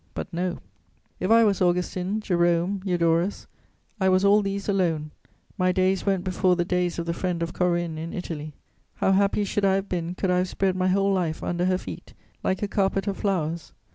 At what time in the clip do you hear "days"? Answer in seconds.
5.71-6.07, 6.65-6.97